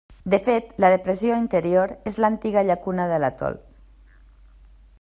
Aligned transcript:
De 0.33 0.37
fet, 0.45 0.71
la 0.83 0.89
depressió 0.93 1.35
interior 1.41 1.93
és 2.13 2.17
l'antiga 2.25 2.63
llacuna 2.71 3.07
de 3.13 3.21
l'atol. 3.25 3.61